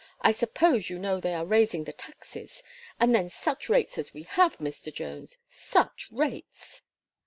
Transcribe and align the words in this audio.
I 0.21 0.31
suppose 0.31 0.89
you 0.89 0.97
know 0.97 1.19
they 1.19 1.35
are 1.35 1.45
raising 1.45 1.83
the 1.83 1.93
taxes 1.93 2.63
and 2.99 3.13
then 3.13 3.29
such 3.29 3.69
rates 3.69 3.99
as 3.99 4.15
we 4.15 4.23
have, 4.23 4.57
Mr. 4.57 4.91
Jones 4.91 5.37
such 5.47 6.09
rates!" 6.11 6.81